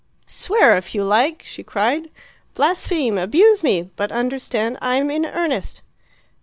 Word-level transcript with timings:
"Swear 0.25 0.75
if 0.77 0.95
you 0.95 1.03
like!" 1.03 1.43
she 1.45 1.61
cried. 1.63 2.09
"Blaspheme! 2.55 3.19
Abuse 3.19 3.61
me! 3.61 3.91
But 3.95 4.11
understand, 4.11 4.79
I'm 4.81 5.11
in 5.11 5.27
earnest." 5.27 5.83